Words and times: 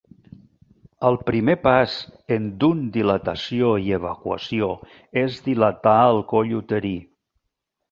El 1.09 1.17
primer 1.27 1.55
pas 1.65 1.93
en 2.37 2.47
d'un 2.63 2.81
dilatació 2.97 3.69
i 3.83 3.93
evacuació 3.99 4.73
és 5.27 5.39
dilatar 5.51 5.97
el 6.15 6.21
coll 6.35 6.59
uterí. 6.65 6.97